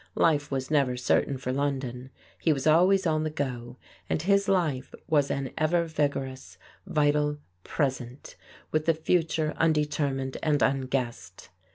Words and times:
Life 0.17 0.49
was 0.49 0.71
never 0.71 0.97
certain 0.97 1.37
for 1.37 1.53
London. 1.53 2.09
He 2.39 2.51
was 2.51 2.65
always 2.65 3.05
on 3.05 3.23
the 3.23 3.29
go, 3.29 3.77
and 4.09 4.19
his 4.19 4.47
life 4.49 4.95
was 5.05 5.29
an 5.29 5.51
ever 5.59 5.85
vigorous, 5.85 6.57
vital 6.87 7.37
present, 7.63 8.35
with 8.71 8.87
the 8.87 8.95
future 8.95 9.53
undetermined 9.57 10.37
and 10.41 10.59
unguessed. 10.63 11.49